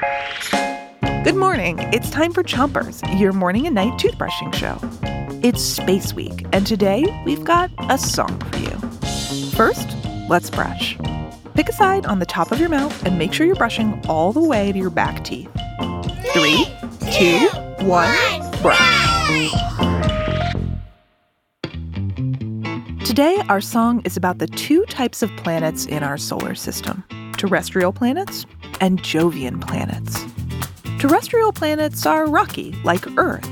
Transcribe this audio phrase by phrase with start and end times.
[0.00, 1.78] Good morning.
[1.92, 4.78] It's time for Chompers, your morning and night toothbrushing show.
[5.46, 8.70] It's Space Week, and today we've got a song for you.
[9.50, 9.94] First,
[10.30, 10.96] let's brush.
[11.54, 14.32] Pick a side on the top of your mouth and make sure you're brushing all
[14.32, 15.50] the way to your back teeth.
[16.32, 16.64] Three,
[17.12, 17.48] two,
[17.84, 18.10] one,
[18.62, 19.50] brush.
[23.04, 27.04] Today, our song is about the two types of planets in our solar system
[27.36, 28.44] terrestrial planets
[28.80, 30.24] and Jovian planets.
[30.98, 33.48] Terrestrial planets are rocky, like Earth.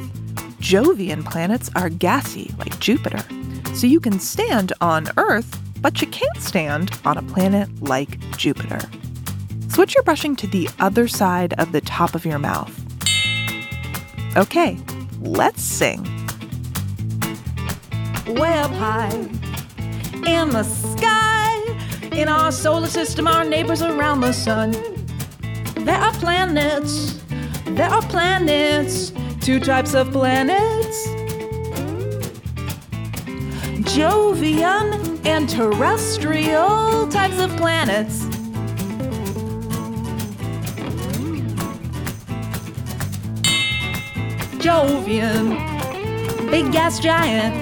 [0.60, 3.22] Jovian planets are gassy, like Jupiter.
[3.74, 8.80] So you can stand on Earth, but you can't stand on a planet like Jupiter.
[9.68, 12.74] Switch your brushing to the other side of the top of your mouth.
[14.36, 14.78] Okay,
[15.20, 16.00] let's sing.
[18.28, 19.28] Up high
[20.26, 21.56] in the sky,
[22.12, 24.72] in our solar system, our neighbors around the sun.
[25.88, 27.18] There are planets
[27.64, 31.08] there are planets, two types of planets
[33.96, 38.26] Jovian and terrestrial types of planets.
[44.60, 45.56] Jovian,
[46.50, 47.54] big gas giant.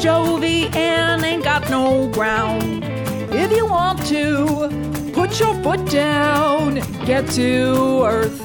[0.00, 2.93] Jovian ain't got no ground.
[3.36, 8.40] If you want to, put your foot down, get to Earth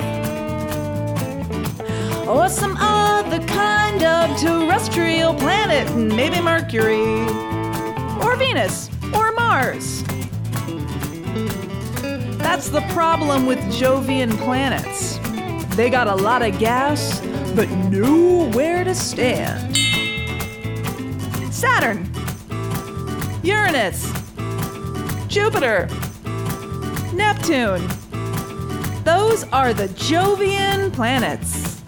[2.29, 7.21] or some other kind of terrestrial planet, maybe Mercury,
[8.23, 10.03] or Venus, or Mars.
[12.37, 15.17] That's the problem with Jovian planets.
[15.75, 17.19] They got a lot of gas,
[17.55, 19.75] but nowhere to stand.
[21.51, 22.11] Saturn,
[23.41, 24.18] Uranus,
[25.29, 25.87] Jupiter,
[27.13, 27.87] Neptune.
[29.03, 31.83] Those are the Jovian planets.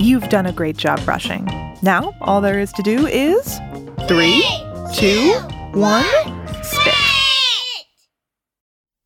[0.00, 1.46] You've done a great job brushing.
[1.82, 3.58] Now, all there is to do is
[4.06, 4.44] three,
[4.94, 5.32] two,
[5.72, 6.04] one,
[6.62, 6.94] spit.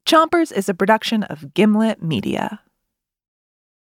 [0.06, 2.60] Chompers is a production of Gimlet Media.